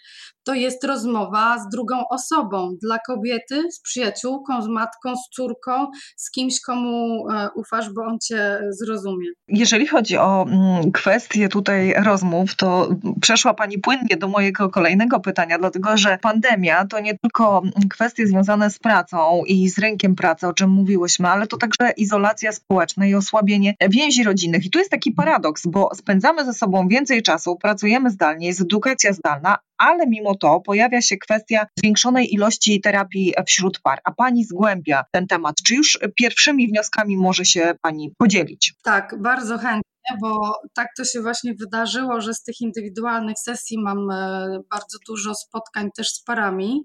to 0.45 0.55
jest 0.55 0.85
rozmowa 0.85 1.59
z 1.59 1.69
drugą 1.73 2.09
osobą. 2.11 2.77
Dla 2.83 2.99
kobiety, 3.07 3.73
z 3.73 3.81
przyjaciółką, 3.81 4.63
z 4.63 4.69
matką, 4.69 5.17
z 5.17 5.37
córką, 5.37 5.87
z 6.17 6.31
kimś, 6.31 6.61
komu 6.61 7.29
e, 7.31 7.49
ufasz, 7.55 7.91
bo 7.93 8.03
on 8.03 8.19
cię 8.19 8.61
zrozumie. 8.71 9.29
Jeżeli 9.49 9.87
chodzi 9.87 10.17
o 10.17 10.47
mm, 10.49 10.93
kwestie 10.93 11.49
tutaj 11.49 11.95
rozmów, 12.05 12.57
to 12.57 12.89
przeszła 13.21 13.55
Pani 13.55 13.79
płynnie 13.79 14.17
do 14.17 14.29
mojego 14.29 14.69
kolejnego 14.69 15.21
pytania, 15.21 15.59
dlatego 15.59 15.97
że 15.97 16.19
pandemia 16.23 16.87
to 16.87 17.01
nie 17.01 17.19
tylko 17.19 17.63
kwestie 17.91 18.27
związane 18.27 18.71
z 18.71 18.79
pracą 18.89 19.43
i 19.47 19.69
z 19.69 19.79
rynkiem 19.79 20.15
pracy, 20.15 20.47
o 20.47 20.53
czym 20.53 20.71
mówiłyśmy, 20.71 21.29
ale 21.29 21.47
to 21.47 21.57
także 21.57 21.91
izolacja 21.97 22.53
społeczna 22.53 23.07
i 23.07 23.15
osłabienie 23.15 23.75
więzi 23.91 24.25
rodzinnych. 24.25 24.67
I 24.67 24.71
tu 24.71 24.79
jest 24.79 24.91
taki 24.91 25.13
paradoks, 25.13 25.67
bo 25.67 25.91
spędzamy 25.95 26.45
ze 26.45 26.55
sobą 26.55 26.89
więcej 26.89 27.23
czasu, 27.23 27.57
pracujemy 27.57 28.11
zdalnie, 28.11 28.47
jest 28.47 28.61
edukacja 28.61 29.13
zdalna, 29.13 29.59
ale 29.79 30.07
mimo 30.07 30.35
to 30.35 30.61
pojawia 30.61 31.03
się 31.03 31.17
kwestia 31.17 31.67
zwiększonej 31.79 32.35
ilości 32.35 32.81
terapii 32.81 33.35
wśród 33.47 33.81
par. 33.81 34.01
A 34.05 34.13
Pani 34.13 34.45
zgłębia 34.45 35.05
ten 35.13 35.27
temat. 35.27 35.57
Czy 35.67 35.75
już 35.75 35.99
pierwszymi 36.17 36.69
wnioskami 36.69 37.17
może 37.17 37.45
się 37.45 37.75
Pani 37.83 38.13
podzielić? 38.19 38.75
Tak, 38.83 39.15
bardzo 39.19 39.59
chętnie 39.59 39.98
bo 40.21 40.55
tak 40.75 40.89
to 40.97 41.05
się 41.05 41.23
właśnie 41.23 41.55
wydarzyło, 41.55 42.21
że 42.21 42.35
z 42.35 42.43
tych 42.43 42.61
indywidualnych 42.61 43.39
sesji 43.39 43.79
mam 43.79 44.11
e, 44.11 44.47
bardzo 44.71 44.99
dużo 45.09 45.35
spotkań 45.35 45.89
też 45.97 46.09
z 46.09 46.23
parami, 46.25 46.83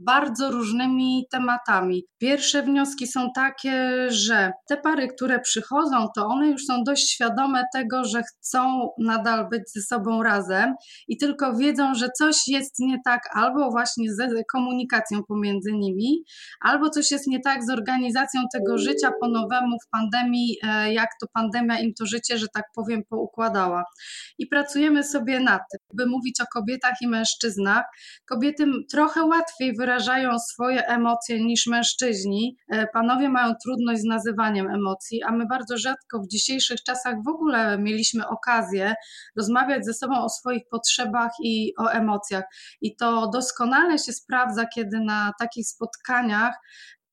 bardzo 0.00 0.50
różnymi 0.50 1.26
tematami. 1.30 2.04
Pierwsze 2.18 2.62
wnioski 2.62 3.06
są 3.06 3.28
takie, 3.34 4.06
że 4.10 4.52
te 4.68 4.76
pary, 4.76 5.08
które 5.08 5.40
przychodzą, 5.40 6.08
to 6.16 6.26
one 6.26 6.48
już 6.48 6.64
są 6.64 6.84
dość 6.84 7.10
świadome 7.10 7.64
tego, 7.74 8.04
że 8.04 8.22
chcą 8.22 8.88
nadal 8.98 9.48
być 9.48 9.62
ze 9.74 9.82
sobą 9.82 10.22
razem 10.22 10.74
i 11.08 11.16
tylko 11.16 11.56
wiedzą, 11.56 11.94
że 11.94 12.08
coś 12.18 12.36
jest 12.48 12.78
nie 12.78 12.98
tak 13.04 13.22
albo 13.34 13.70
właśnie 13.70 14.12
z 14.12 14.44
komunikacją 14.52 15.22
pomiędzy 15.28 15.72
nimi, 15.72 16.24
albo 16.60 16.90
coś 16.90 17.10
jest 17.10 17.26
nie 17.26 17.40
tak 17.40 17.64
z 17.64 17.70
organizacją 17.70 18.40
tego 18.52 18.78
życia 18.78 19.10
po 19.20 19.28
nowemu 19.28 19.76
w 19.86 19.90
pandemii, 19.90 20.56
e, 20.62 20.92
jak 20.92 21.08
to 21.20 21.26
pandemia 21.32 21.78
im 21.78 21.94
to 21.98 22.06
życie, 22.06 22.38
że 22.38 22.46
tak 22.54 22.63
tak 22.64 22.72
powiem, 22.74 23.02
poukładała. 23.10 23.84
I 24.38 24.46
pracujemy 24.46 25.04
sobie 25.04 25.40
na 25.40 25.58
tym, 25.58 25.80
by 25.94 26.06
mówić 26.06 26.40
o 26.40 26.44
kobietach 26.52 26.94
i 27.00 27.08
mężczyznach. 27.08 27.84
Kobiety 28.26 28.64
trochę 28.90 29.24
łatwiej 29.24 29.76
wyrażają 29.76 30.38
swoje 30.38 30.86
emocje 30.86 31.44
niż 31.44 31.66
mężczyźni. 31.66 32.56
E, 32.72 32.86
panowie 32.86 33.28
mają 33.28 33.54
trudność 33.64 34.00
z 34.00 34.04
nazywaniem 34.04 34.70
emocji, 34.70 35.22
a 35.22 35.32
my 35.32 35.46
bardzo 35.46 35.78
rzadko 35.78 36.20
w 36.20 36.28
dzisiejszych 36.28 36.82
czasach 36.82 37.14
w 37.26 37.28
ogóle 37.28 37.78
mieliśmy 37.78 38.28
okazję 38.28 38.94
rozmawiać 39.36 39.84
ze 39.84 39.94
sobą 39.94 40.24
o 40.24 40.28
swoich 40.28 40.62
potrzebach 40.70 41.30
i 41.42 41.72
o 41.78 41.88
emocjach. 41.88 42.44
I 42.80 42.96
to 42.96 43.30
doskonale 43.30 43.98
się 43.98 44.12
sprawdza, 44.12 44.66
kiedy 44.66 45.00
na 45.00 45.32
takich 45.38 45.68
spotkaniach 45.68 46.54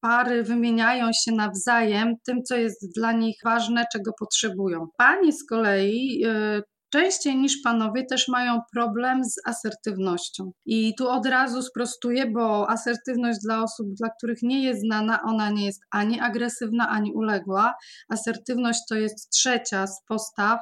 pary 0.02 0.44
wymieniają 0.44 1.10
się 1.14 1.32
nawzajem 1.32 2.16
tym, 2.26 2.44
co 2.44 2.56
jest 2.56 2.94
dla 2.96 3.12
nich 3.12 3.36
ważne, 3.46 3.86
czego 3.94 4.12
potrzebują. 4.20 4.88
Panie 4.98 5.34
z 5.34 5.46
kolei 5.46 6.26
y, 6.26 6.62
częściej 6.92 7.36
niż 7.38 7.62
panowie 7.64 8.06
też 8.06 8.28
mają 8.28 8.60
problem 8.74 9.24
z 9.24 9.36
asertywnością. 9.46 10.52
I 10.66 10.96
tu 10.96 11.10
od 11.10 11.26
razu 11.26 11.62
sprostuję, 11.62 12.26
bo 12.26 12.70
asertywność 12.70 13.40
dla 13.44 13.64
osób, 13.64 13.88
dla 13.94 14.10
których 14.10 14.44
nie 14.44 14.64
jest 14.64 14.82
znana, 14.82 15.22
ona 15.24 15.50
nie 15.50 15.66
jest 15.66 15.82
ani 15.92 16.20
agresywna, 16.20 16.90
ani 16.90 17.14
uległa. 17.14 17.74
Asertywność 18.10 18.80
to 18.90 18.96
jest 18.96 19.30
trzecia 19.30 19.88
z 19.88 20.04
postaw, 20.08 20.60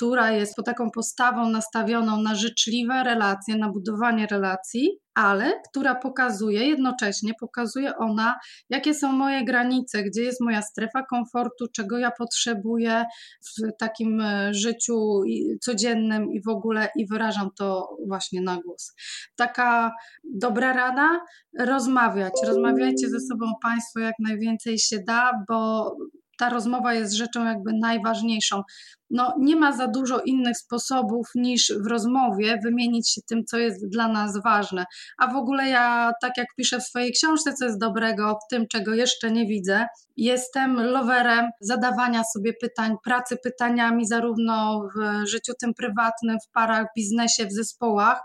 która 0.00 0.30
jest 0.30 0.56
po 0.56 0.62
taką 0.62 0.90
postawą 0.90 1.50
nastawioną 1.50 2.22
na 2.22 2.34
życzliwe 2.34 3.04
relacje, 3.04 3.56
na 3.56 3.68
budowanie 3.68 4.26
relacji 4.26 4.98
ale 5.14 5.52
która 5.68 5.94
pokazuje, 5.94 6.68
jednocześnie 6.68 7.32
pokazuje 7.40 7.96
ona, 7.96 8.38
jakie 8.70 8.94
są 8.94 9.12
moje 9.12 9.44
granice, 9.44 10.02
gdzie 10.02 10.22
jest 10.22 10.40
moja 10.40 10.62
strefa 10.62 11.02
komfortu, 11.02 11.66
czego 11.72 11.98
ja 11.98 12.10
potrzebuję 12.10 13.04
w 13.40 13.76
takim 13.78 14.20
e, 14.20 14.54
życiu 14.54 15.20
codziennym 15.60 16.32
i 16.32 16.42
w 16.42 16.48
ogóle, 16.48 16.88
i 16.96 17.06
wyrażam 17.06 17.48
to 17.58 17.96
właśnie 18.06 18.40
na 18.40 18.56
głos. 18.56 18.94
Taka 19.36 19.92
dobra 20.24 20.72
rada, 20.72 21.20
rozmawiać. 21.58 22.32
Rozmawiajcie 22.46 23.08
ze 23.08 23.20
sobą 23.20 23.46
Państwo 23.62 24.00
jak 24.00 24.14
najwięcej 24.18 24.78
się 24.78 24.98
da, 25.06 25.32
bo 25.48 25.90
ta 26.38 26.48
rozmowa 26.48 26.94
jest 26.94 27.12
rzeczą 27.14 27.44
jakby 27.44 27.72
najważniejszą 27.72 28.62
no, 29.10 29.34
nie 29.38 29.56
ma 29.56 29.72
za 29.72 29.88
dużo 29.88 30.20
innych 30.20 30.56
sposobów 30.56 31.26
niż 31.34 31.72
w 31.84 31.86
rozmowie 31.86 32.58
wymienić 32.64 33.10
się 33.10 33.20
tym, 33.28 33.44
co 33.44 33.58
jest 33.58 33.88
dla 33.88 34.08
nas 34.08 34.42
ważne. 34.44 34.84
A 35.18 35.26
w 35.32 35.36
ogóle 35.36 35.68
ja, 35.68 36.12
tak 36.22 36.32
jak 36.36 36.46
piszę 36.56 36.80
w 36.80 36.84
swojej 36.84 37.12
książce, 37.12 37.52
co 37.52 37.64
jest 37.64 37.78
dobrego 37.78 38.38
w 38.46 38.50
tym, 38.50 38.68
czego 38.68 38.94
jeszcze 38.94 39.30
nie 39.30 39.46
widzę, 39.46 39.86
jestem 40.16 40.74
loverem 40.74 41.50
zadawania 41.60 42.22
sobie 42.24 42.52
pytań, 42.60 42.96
pracy 43.04 43.36
pytaniami, 43.36 44.06
zarówno 44.06 44.88
w 44.96 45.26
życiu 45.26 45.52
tym 45.60 45.74
prywatnym, 45.74 46.36
w 46.40 46.50
parach, 46.52 46.86
w 46.86 46.94
biznesie, 46.96 47.46
w 47.46 47.52
zespołach, 47.52 48.20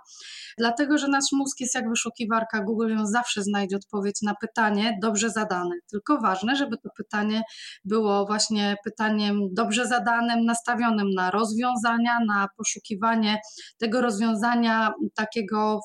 dlatego 0.58 0.98
że 0.98 1.08
nasz 1.08 1.32
mózg 1.32 1.60
jest 1.60 1.76
jak 1.76 1.90
wyszukiwarka 1.90 2.62
Google, 2.62 2.98
on 3.00 3.08
zawsze 3.08 3.44
znajdzie 3.44 3.76
odpowiedź 3.76 4.22
na 4.22 4.36
pytanie 4.36 4.98
dobrze 5.02 5.30
zadane. 5.30 5.76
Tylko 5.92 6.18
ważne, 6.18 6.56
żeby 6.56 6.78
to 6.78 6.90
pytanie 6.98 7.44
było 7.86 8.26
właśnie 8.26 8.78
pytaniem 8.84 9.40
dobrze 9.54 9.88
zadanym, 9.88 10.46
nastawionym 10.46 10.75
nastawionym 10.76 11.14
na 11.14 11.32
rozwiązania, 11.32 12.20
na 12.28 12.48
poszukiwanie 12.58 13.42
tego 13.78 14.02
rozwiązania 14.02 14.94
takiego 15.16 15.80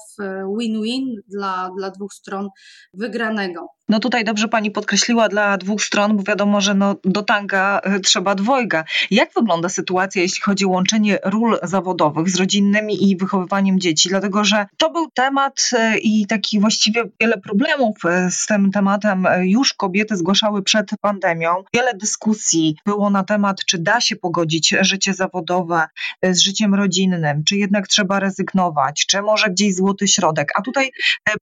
win-win 0.59 1.17
dla, 1.29 1.71
dla 1.79 1.91
dwóch 1.91 2.13
stron 2.13 2.49
wygranego. 2.95 3.67
No 3.91 4.01
tutaj 4.01 4.25
dobrze 4.25 4.49
pani 4.49 4.71
podkreśliła 4.71 5.29
dla 5.29 5.59
dwóch 5.59 5.83
stron, 5.83 6.17
bo 6.17 6.23
wiadomo, 6.23 6.61
że 6.61 6.75
no, 6.75 6.97
do 7.05 7.23
tanga 7.23 7.81
e, 7.83 8.01
trzeba 8.01 8.35
dwojga. 8.35 8.85
Jak 9.11 9.31
wygląda 9.35 9.69
sytuacja, 9.69 10.23
jeśli 10.23 10.43
chodzi 10.43 10.65
o 10.65 10.69
łączenie 10.69 11.19
ról 11.25 11.59
zawodowych 11.63 12.31
z 12.31 12.37
rodzinnymi 12.37 13.11
i 13.11 13.17
wychowywaniem 13.17 13.81
dzieci? 13.81 14.09
Dlatego, 14.09 14.45
że 14.45 14.67
to 14.77 14.91
był 14.91 15.11
temat 15.15 15.71
e, 15.73 15.99
i 15.99 16.27
taki 16.27 16.61
właściwie 16.61 17.05
wiele 17.21 17.39
problemów 17.39 17.97
e, 18.05 18.31
z 18.31 18.47
tym 18.47 18.71
tematem 18.71 19.27
już 19.43 19.75
kobiety 19.75 20.17
zgłaszały 20.17 20.63
przed 20.63 20.91
pandemią. 21.01 21.55
Wiele 21.75 21.95
dyskusji 21.95 22.77
było 22.87 23.11
na 23.11 23.25
temat, 23.25 23.65
czy 23.65 23.79
da 23.79 24.01
się 24.01 24.17
pogodzić 24.17 24.75
życie 24.81 25.15
zawodowe 25.15 25.87
z 26.23 26.39
życiem 26.39 26.75
rodzinnym, 26.75 27.45
czy 27.45 27.57
jednak 27.57 27.89
trzeba 27.89 28.21
rezygnować, 28.21 29.07
czy 29.07 29.23
może 29.23 29.51
gdzieś 29.51 29.75
złoty 29.75 30.09
środek. 30.09 30.53
A 30.59 30.63
tutaj 30.63 30.91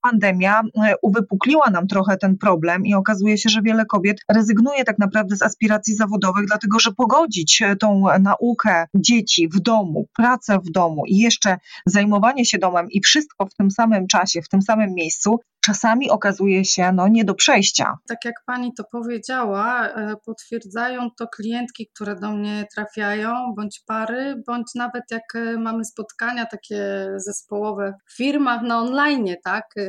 pandemia 0.00 0.62
uwypukliła 1.02 1.70
nam 1.70 1.86
trochę 1.86 2.16
ten 2.16 2.37
problem 2.38 2.86
i 2.86 2.94
okazuje 2.94 3.38
się, 3.38 3.48
że 3.48 3.62
wiele 3.62 3.84
kobiet 3.86 4.18
rezygnuje 4.28 4.84
tak 4.84 4.98
naprawdę 4.98 5.36
z 5.36 5.42
aspiracji 5.42 5.94
zawodowych, 5.94 6.46
dlatego 6.46 6.78
że 6.78 6.92
pogodzić 6.92 7.62
tą 7.80 8.04
naukę 8.20 8.86
dzieci 8.94 9.48
w 9.48 9.60
domu, 9.60 10.06
pracę 10.16 10.58
w 10.58 10.70
domu 10.70 11.02
i 11.06 11.18
jeszcze 11.18 11.56
zajmowanie 11.86 12.44
się 12.44 12.58
domem 12.58 12.90
i 12.90 13.00
wszystko 13.00 13.46
w 13.46 13.54
tym 13.54 13.70
samym 13.70 14.06
czasie, 14.06 14.42
w 14.42 14.48
tym 14.48 14.62
samym 14.62 14.94
miejscu, 14.94 15.40
czasami 15.68 16.10
okazuje 16.10 16.64
się 16.64 16.92
no, 16.92 17.08
nie 17.08 17.24
do 17.24 17.34
przejścia. 17.34 17.98
Tak 18.08 18.24
jak 18.24 18.34
pani 18.46 18.74
to 18.74 18.84
powiedziała, 18.92 19.88
e, 19.88 20.14
potwierdzają 20.26 21.10
to 21.18 21.28
klientki, 21.28 21.88
które 21.94 22.16
do 22.16 22.32
mnie 22.32 22.66
trafiają, 22.74 23.54
bądź 23.56 23.82
pary, 23.86 24.42
bądź 24.46 24.74
nawet 24.74 25.04
jak 25.10 25.34
e, 25.34 25.58
mamy 25.58 25.84
spotkania 25.84 26.46
takie 26.46 27.08
zespołowe 27.16 27.94
w 28.06 28.16
firmach 28.16 28.62
na 28.62 28.78
online, 28.78 29.34
tak? 29.44 29.64
E, 29.76 29.88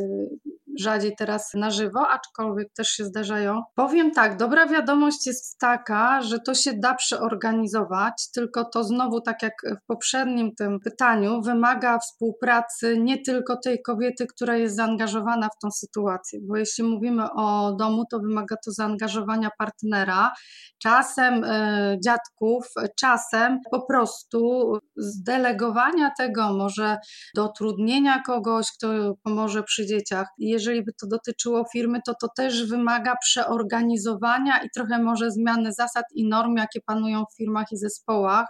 rzadziej 0.79 1.15
teraz 1.15 1.53
na 1.53 1.72
żywo, 1.72 2.08
aczkolwiek 2.10 2.38
też 2.75 2.89
się 2.89 3.05
zdarzają. 3.05 3.62
Powiem 3.75 4.12
tak, 4.12 4.38
dobra 4.38 4.67
wiadomość 4.67 5.27
jest 5.27 5.58
taka, 5.60 6.22
że 6.22 6.39
to 6.39 6.53
się 6.53 6.74
da 6.74 6.96
przeorganizować, 6.96 8.31
tylko 8.34 8.65
to 8.65 8.84
znowu, 8.84 9.22
tak 9.22 9.43
jak 9.43 9.53
w 9.84 9.86
poprzednim 9.88 10.55
tym 10.55 10.79
pytaniu, 10.79 11.41
wymaga 11.41 12.00
współpracy 12.00 12.98
nie 13.00 13.22
tylko 13.22 13.58
tej 13.63 13.81
kobiety, 13.81 14.27
która 14.27 14.55
jest 14.55 14.75
zaangażowana 14.75 15.48
w 15.48 15.60
tą 15.62 15.72
sytuację, 15.72 16.39
bo 16.43 16.58
jeśli 16.58 16.84
mówimy 16.84 17.24
o 17.31 17.75
domu, 17.79 18.05
to 18.12 18.19
wymaga 18.19 18.55
to 18.65 18.72
zaangażowania 18.72 19.50
partnera, 19.58 20.31
czasem 20.81 21.43
y, 21.43 21.98
dziadków, 22.03 22.65
czasem 23.00 23.60
po 23.72 23.81
prostu 23.81 24.74
zdelegowania 24.98 26.12
tego, 26.17 26.53
może 26.53 26.98
dotrudnienia 27.36 28.22
kogoś, 28.25 28.67
kto 28.77 28.88
pomoże 29.24 29.63
przy 29.63 29.86
dzieciach. 29.86 30.27
Jeżeli 30.38 30.84
by 30.84 30.93
to 30.93 31.08
dotyczyło 31.08 31.65
firmy, 31.74 32.00
to 32.05 32.13
to 32.21 32.27
też 32.38 32.69
wymaga 32.69 33.15
przeorganizowania 33.21 34.63
i 34.63 34.69
trochę 34.75 35.03
może 35.03 35.31
zmiany 35.31 35.73
zasad 35.73 36.05
i 36.13 36.27
norm, 36.27 36.55
jakie 36.57 36.81
panują 36.85 37.23
w 37.25 37.38
firmach 37.38 37.65
i 37.71 37.77
zespołach, 37.77 38.47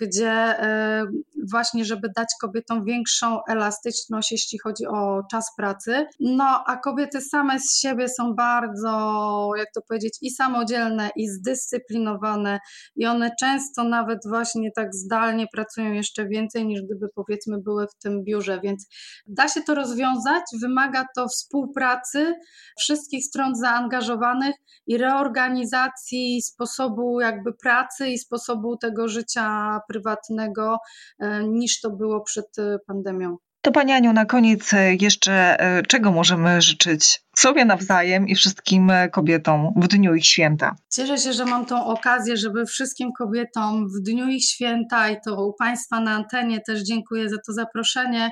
gdzie 0.00 0.64
y, 0.64 1.06
właśnie, 1.50 1.84
żeby 1.84 2.08
dać 2.16 2.28
kobietom 2.40 2.84
większą 2.84 3.40
elastyczność, 3.48 4.32
jeśli 4.32 4.58
chodzi 4.58 4.86
o 4.86 5.22
czas 5.30 5.46
pracy. 5.56 6.06
No, 6.20 6.64
a 6.66 6.76
kobiety 6.76 7.20
same 7.20 7.60
z 7.60 7.78
siebie 7.78 8.08
są 8.08 8.34
bardzo, 8.34 9.50
jak 9.56 9.68
to 9.74 9.80
powiedzieć, 9.88 10.18
i 10.22 10.30
samodzielne, 10.30 11.10
i 11.16 11.28
zdyscyplinowane, 11.28 12.58
i 12.96 13.06
one 13.06 13.30
często 13.40 13.84
nawet 13.84 14.18
właśnie 14.28 14.70
tak 14.76 14.94
zdalnie 14.94 15.46
pracują 15.52 15.92
jeszcze 15.92 16.28
więcej 16.28 16.66
niż 16.66 16.82
gdyby 16.82 17.08
powiedzmy 17.14 17.58
były 17.58 17.86
w 17.86 18.02
tym 18.02 18.24
biurze, 18.24 18.60
więc 18.60 18.86
da 19.26 19.48
się 19.48 19.62
to 19.62 19.74
rozwiązać, 19.74 20.42
wymaga 20.60 21.04
to 21.16 21.28
współpracy 21.28 22.34
wszystkich 22.78 22.99
stron 23.22 23.54
zaangażowanych 23.54 24.54
i 24.86 24.98
reorganizacji 24.98 26.42
sposobu 26.42 27.20
jakby 27.20 27.52
pracy 27.52 28.08
i 28.08 28.18
sposobu 28.18 28.76
tego 28.76 29.08
życia 29.08 29.78
prywatnego 29.88 30.78
e, 31.18 31.44
niż 31.44 31.80
to 31.80 31.90
było 31.90 32.20
przed 32.20 32.58
e, 32.58 32.78
pandemią. 32.86 33.36
To 33.62 33.72
Pani 33.72 33.92
Aniu, 33.92 34.12
na 34.12 34.26
koniec 34.26 34.74
e, 34.74 34.94
jeszcze 34.94 35.56
czego 35.88 36.12
możemy 36.12 36.62
życzyć 36.62 37.22
sobie 37.40 37.64
nawzajem 37.64 38.28
i 38.28 38.34
wszystkim 38.34 38.92
kobietom 39.12 39.72
w 39.76 39.88
dniu 39.88 40.14
ich 40.14 40.26
święta? 40.26 40.76
Cieszę 40.92 41.18
się, 41.18 41.32
że 41.32 41.44
mam 41.44 41.66
tą 41.66 41.86
okazję, 41.86 42.36
żeby 42.36 42.66
wszystkim 42.66 43.10
kobietom 43.18 43.88
w 43.88 44.02
dniu 44.02 44.28
ich 44.28 44.44
święta 44.44 45.10
i 45.10 45.16
to 45.24 45.46
u 45.46 45.52
Państwa 45.52 46.00
na 46.00 46.10
antenie 46.10 46.60
też 46.66 46.82
dziękuję 46.82 47.28
za 47.28 47.36
to 47.46 47.52
zaproszenie 47.52 48.30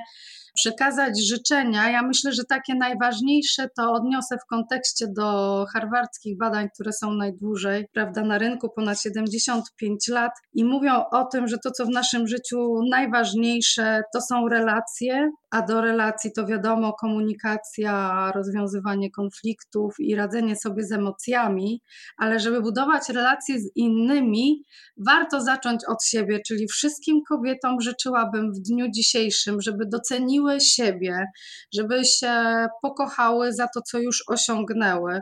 przekazać 0.53 1.27
życzenia. 1.27 1.89
Ja 1.89 2.01
myślę, 2.01 2.31
że 2.31 2.43
takie 2.49 2.75
najważniejsze 2.75 3.67
to 3.77 3.91
odniosę 3.91 4.37
w 4.37 4.49
kontekście 4.49 5.05
do 5.15 5.65
harwardzkich 5.73 6.37
badań, 6.37 6.67
które 6.73 6.93
są 6.93 7.13
najdłużej, 7.13 7.85
prawda, 7.93 8.21
na 8.21 8.37
rynku 8.37 8.69
ponad 8.75 9.01
75 9.01 10.07
lat 10.07 10.31
i 10.53 10.65
mówią 10.65 11.03
o 11.11 11.25
tym, 11.25 11.47
że 11.47 11.57
to, 11.63 11.71
co 11.71 11.85
w 11.85 11.89
naszym 11.89 12.27
życiu 12.27 12.79
najważniejsze, 12.89 14.01
to 14.13 14.21
są 14.21 14.47
relacje, 14.47 15.29
a 15.51 15.61
do 15.61 15.81
relacji 15.81 16.31
to 16.35 16.45
wiadomo 16.45 16.93
komunikacja, 16.93 18.31
rozwiązywanie 18.35 19.11
konfliktów 19.11 19.95
i 19.99 20.15
radzenie 20.15 20.55
sobie 20.55 20.83
z 20.83 20.91
emocjami, 20.91 21.81
ale 22.17 22.39
żeby 22.39 22.61
budować 22.61 23.09
relacje 23.09 23.59
z 23.59 23.71
innymi, 23.75 24.63
warto 24.97 25.41
zacząć 25.41 25.81
od 25.87 26.05
siebie, 26.05 26.39
czyli 26.47 26.67
wszystkim 26.67 27.21
kobietom 27.29 27.81
życzyłabym 27.81 28.53
w 28.53 28.59
dniu 28.59 28.85
dzisiejszym, 28.91 29.61
żeby 29.61 29.85
doceniły 29.91 30.61
siebie, 30.61 31.25
żeby 31.73 32.05
się 32.05 32.65
pokochały 32.81 33.53
za 33.53 33.67
to, 33.75 33.81
co 33.81 33.99
już 33.99 34.23
osiągnęły, 34.27 35.21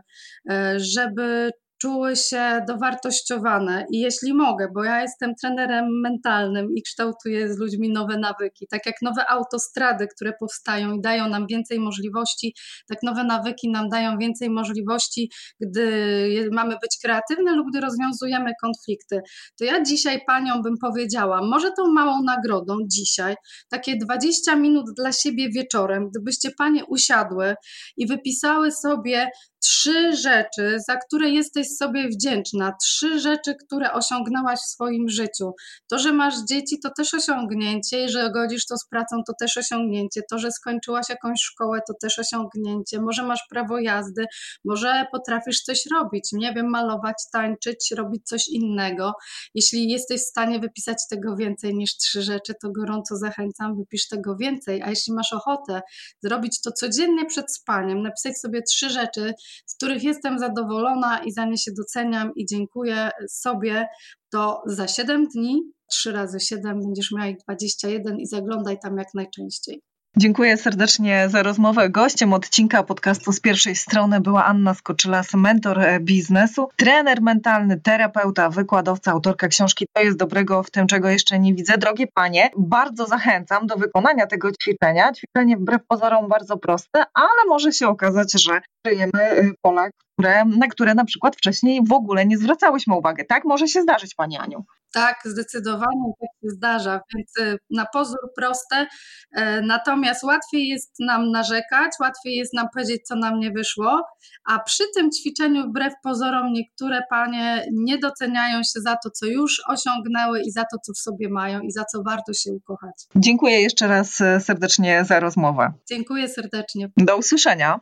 e, 0.50 0.80
żeby 0.80 1.52
czuły 1.82 2.16
się 2.16 2.62
dowartościowane 2.68 3.86
i 3.92 4.00
jeśli 4.00 4.34
mogę, 4.34 4.68
bo 4.76 4.84
ja 4.84 5.02
jestem 5.02 5.36
trenerem 5.42 5.86
mentalnym 6.04 6.68
i 6.76 6.82
kształtuję 6.82 7.54
z 7.54 7.58
ludźmi 7.58 7.90
nowe 7.90 8.18
nawyki, 8.18 8.68
tak 8.70 8.86
jak 8.86 8.96
nowe 9.02 9.30
autostrady, 9.30 10.08
które 10.16 10.34
powstają 10.40 10.94
i 10.94 11.02
dają 11.02 11.30
nam 11.30 11.48
więcej 11.48 11.80
możliwości, 11.80 12.56
tak 12.90 12.98
nowe 13.04 13.24
nawyki 13.24 13.70
nam 13.70 13.90
dają 13.90 14.18
więcej 14.18 14.50
możliwości, 14.50 15.32
gdy 15.62 16.50
mamy 16.52 16.76
być 16.82 16.98
kreatywne 17.04 17.56
lub 17.56 17.68
gdy 17.70 17.80
rozwiązujemy 17.80 18.52
konflikty. 18.62 19.22
To 19.60 19.66
ja 19.66 19.84
dzisiaj 19.84 20.22
paniom 20.28 20.62
bym 20.62 20.78
powiedziała, 20.82 21.42
może 21.42 21.72
tą 21.72 21.88
małą 21.94 22.24
nagrodą 22.24 22.78
dzisiaj, 22.92 23.36
takie 23.70 23.98
20 23.98 24.56
minut 24.56 24.86
dla 24.98 25.12
siebie 25.12 25.50
wieczorem, 25.50 26.10
gdybyście 26.10 26.52
panie 26.58 26.86
usiadły 26.86 27.56
i 27.98 28.08
wypisały 28.08 28.72
sobie 28.72 29.30
trzy 29.64 30.16
rzeczy, 30.16 30.78
za 30.88 30.96
które 30.96 31.30
jesteś 31.30 31.67
sobie 31.68 32.08
wdzięczna, 32.08 32.74
trzy 32.84 33.20
rzeczy, 33.20 33.56
które 33.66 33.94
osiągnęłaś 33.94 34.60
w 34.60 34.72
swoim 34.72 35.10
życiu. 35.10 35.52
To, 35.90 36.00
że 36.00 36.14
masz 36.14 36.36
dzieci, 36.50 36.80
to 36.84 36.90
też 36.98 37.14
osiągnięcie, 37.14 38.10
że 38.10 38.32
godzisz 38.32 38.66
to 38.66 38.78
z 38.78 38.88
pracą, 38.88 39.24
to 39.28 39.34
też 39.40 39.58
osiągnięcie. 39.58 40.22
To, 40.32 40.40
że 40.40 40.52
skończyłaś 40.52 41.10
jakąś 41.10 41.42
szkołę, 41.42 41.80
to 41.88 41.94
też 42.02 42.20
osiągnięcie. 42.20 43.02
Może 43.02 43.24
masz 43.24 43.42
prawo 43.50 43.80
jazdy, 43.80 44.26
może 44.66 45.06
potrafisz 45.12 45.62
coś 45.62 45.86
robić, 45.92 46.30
nie 46.34 46.54
wiem, 46.54 46.70
malować, 46.70 47.16
tańczyć, 47.32 47.92
robić 47.98 48.28
coś 48.28 48.48
innego. 48.48 49.14
Jeśli 49.54 49.90
jesteś 49.90 50.22
w 50.22 50.26
stanie 50.26 50.60
wypisać 50.60 50.98
tego 51.10 51.36
więcej 51.36 51.76
niż 51.76 51.98
trzy 51.98 52.22
rzeczy, 52.22 52.54
to 52.62 52.72
gorąco 52.72 53.16
zachęcam, 53.16 53.78
wypisz 53.78 54.08
tego 54.08 54.36
więcej. 54.36 54.82
A 54.82 54.90
jeśli 54.90 55.14
masz 55.14 55.34
ochotę 55.34 55.82
zrobić 56.24 56.62
to 56.62 56.72
codziennie 56.72 57.26
przed 57.26 57.54
spaniem, 57.54 58.02
napisać 58.02 58.38
sobie 58.40 58.62
trzy 58.62 58.90
rzeczy, 58.90 59.34
z 59.66 59.76
których 59.76 60.04
jestem 60.04 60.40
zadowolona 60.40 61.24
i 61.24 61.32
za 61.32 61.46
się 61.58 61.72
doceniam 61.72 62.32
i 62.36 62.46
dziękuję 62.46 63.10
sobie, 63.30 63.88
to 64.32 64.62
za 64.66 64.88
7 64.88 65.28
dni, 65.28 65.62
3 65.90 66.12
razy 66.12 66.40
7 66.40 66.82
będziesz 66.82 67.12
miała 67.12 67.28
ich 67.28 67.38
21 67.38 68.20
i 68.20 68.28
zaglądaj 68.28 68.80
tam 68.80 68.98
jak 68.98 69.08
najczęściej. 69.14 69.82
Dziękuję 70.20 70.58
serdecznie 70.58 71.30
za 71.30 71.44
rozmowę. 71.44 71.90
Gościem 71.90 72.34
odcinka 72.34 72.84
podcastu 72.84 73.32
z 73.32 73.40
pierwszej 73.40 73.76
strony 73.76 74.22
była 74.22 74.46
Anna 74.46 74.74
Skoczylas, 74.74 75.34
mentor 75.34 75.80
biznesu, 76.02 76.70
trener 76.76 77.22
mentalny, 77.22 77.82
terapeuta, 77.82 78.50
wykładowca, 78.50 79.12
autorka 79.12 79.48
książki 79.48 79.86
To 79.94 80.02
jest 80.02 80.18
dobrego 80.18 80.64
w 80.64 80.72
tym, 80.72 80.88
czego 80.88 81.10
jeszcze 81.10 81.40
nie 81.40 81.54
widzę. 81.54 81.78
Drogie 81.78 82.08
panie, 82.14 82.50
bardzo 82.58 83.06
zachęcam 83.06 83.68
do 83.68 83.76
wykonania 83.76 84.28
tego 84.28 84.52
ćwiczenia. 84.52 85.12
Ćwiczenie 85.14 85.58
wbrew 85.58 85.82
pozorom 85.88 86.30
bardzo 86.30 86.58
proste, 86.58 87.04
ale 87.14 87.46
może 87.48 87.72
się 87.72 87.88
okazać, 87.88 88.32
że 88.32 88.62
żyjemy 88.86 89.54
polach, 89.62 89.92
które, 90.18 90.46
na 90.46 90.68
które 90.68 90.96
na 90.96 91.06
przykład 91.06 91.36
wcześniej 91.36 91.82
w 91.88 91.94
ogóle 91.94 92.26
nie 92.26 92.38
zwracałyśmy 92.38 92.96
uwagi. 92.96 93.24
Tak 93.30 93.46
może 93.46 93.68
się 93.68 93.82
zdarzyć, 93.82 94.16
Pani 94.16 94.38
Aniu. 94.38 94.66
Tak, 94.94 95.22
zdecydowanie 95.26 96.12
tak 96.20 96.30
się 96.44 96.50
zdarza, 96.50 97.02
więc 97.16 97.38
y, 97.40 97.58
na 97.70 97.86
pozór 97.94 98.20
proste, 98.36 98.88
e, 99.36 99.62
natomiast 99.62 100.24
łatwiej 100.24 100.68
jest 100.68 100.94
nam 101.00 101.32
narzekać, 101.32 101.92
łatwiej 102.00 102.36
jest 102.36 102.54
nam 102.54 102.68
powiedzieć, 102.74 103.02
co 103.08 103.16
nam 103.16 103.40
nie 103.40 103.52
wyszło, 103.52 104.02
a 104.46 104.60
przy 104.60 104.84
tym 104.96 105.12
ćwiczeniu 105.12 105.70
wbrew 105.70 105.94
pozorom 106.04 106.54
niektóre 106.54 107.02
panie 107.10 107.68
nie 107.74 107.98
doceniają 107.98 108.58
się 108.64 108.82
za 108.82 108.98
to, 109.04 109.10
co 109.10 109.26
już 109.26 109.62
osiągnęły 109.68 110.42
i 110.42 110.52
za 110.52 110.62
to, 110.62 110.78
co 110.84 110.94
w 110.94 110.98
sobie 110.98 111.30
mają 111.30 111.60
i 111.60 111.72
za 111.72 111.86
co 111.86 112.04
warto 112.04 112.34
się 112.34 112.52
ukochać. 112.52 112.94
Dziękuję 113.16 113.62
jeszcze 113.62 113.88
raz 113.88 114.22
e, 114.22 114.40
serdecznie 114.40 115.06
za 115.06 115.20
rozmowę. 115.20 115.74
Dziękuję 115.90 116.30
serdecznie. 116.30 116.90
Do 116.98 117.18
usłyszenia. 117.18 117.80